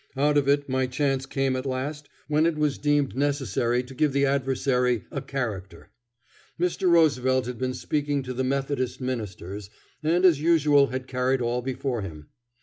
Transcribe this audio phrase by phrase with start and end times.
[0.17, 4.13] Out of it, my chance came at last when it was deemed necessary to give
[4.13, 5.91] the adversary "a character."
[6.59, 6.89] Mr.
[6.89, 9.69] Roosevelt had been speaking to the Methodist ministers,
[10.01, 12.29] and as usual had carried all before him.